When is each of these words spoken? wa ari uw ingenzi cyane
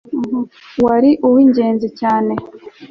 wa 0.83 0.91
ari 0.97 1.11
uw 1.27 1.35
ingenzi 1.45 1.87
cyane 1.99 2.33